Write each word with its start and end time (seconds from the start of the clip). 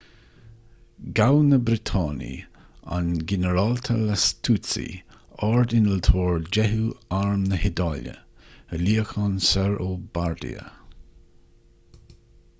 ghabh 1.17 1.41
na 1.49 1.57
briotanaigh 1.65 2.39
an 2.95 3.09
ginearálta 3.31 3.97
lastucci 4.07 4.85
ard-innealtóir 5.49 6.39
deichiú 6.57 6.87
arm 7.19 7.43
na 7.51 7.59
hiodáile 7.65 8.15
i 8.77 8.79
luíochán 8.85 9.35
soir 9.51 9.77
ó 9.89 9.91
bardia 10.17 10.65